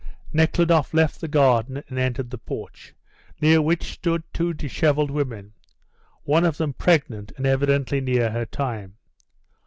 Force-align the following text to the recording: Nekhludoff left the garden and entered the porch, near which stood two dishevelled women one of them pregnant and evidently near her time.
Nekhludoff 0.33 0.95
left 0.95 1.21
the 1.21 1.27
garden 1.27 1.83
and 1.87 1.99
entered 1.99 2.31
the 2.31 2.39
porch, 2.39 2.95
near 3.39 3.61
which 3.61 3.83
stood 3.91 4.23
two 4.33 4.51
dishevelled 4.51 5.11
women 5.11 5.53
one 6.23 6.43
of 6.43 6.57
them 6.57 6.73
pregnant 6.73 7.31
and 7.37 7.45
evidently 7.45 8.01
near 8.01 8.31
her 8.31 8.47
time. 8.47 8.97